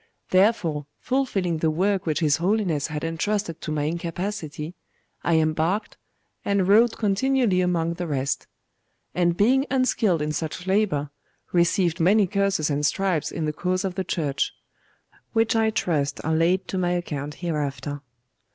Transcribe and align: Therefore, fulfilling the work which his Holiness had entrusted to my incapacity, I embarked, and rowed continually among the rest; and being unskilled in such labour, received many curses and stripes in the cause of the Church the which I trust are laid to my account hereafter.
Therefore, 0.31 0.87
fulfilling 0.99 1.57
the 1.57 1.69
work 1.69 2.07
which 2.07 2.21
his 2.21 2.37
Holiness 2.37 2.87
had 2.87 3.03
entrusted 3.03 3.61
to 3.61 3.71
my 3.71 3.83
incapacity, 3.83 4.73
I 5.23 5.35
embarked, 5.35 5.95
and 6.43 6.67
rowed 6.67 6.97
continually 6.97 7.61
among 7.61 7.93
the 7.93 8.07
rest; 8.07 8.47
and 9.13 9.37
being 9.37 9.67
unskilled 9.69 10.23
in 10.23 10.31
such 10.31 10.65
labour, 10.65 11.11
received 11.53 11.99
many 11.99 12.25
curses 12.25 12.71
and 12.71 12.83
stripes 12.83 13.29
in 13.31 13.45
the 13.45 13.53
cause 13.53 13.85
of 13.85 13.93
the 13.93 14.03
Church 14.03 14.51
the 15.11 15.17
which 15.33 15.55
I 15.55 15.69
trust 15.69 16.19
are 16.25 16.33
laid 16.33 16.67
to 16.69 16.79
my 16.79 16.93
account 16.93 17.35
hereafter. 17.35 18.01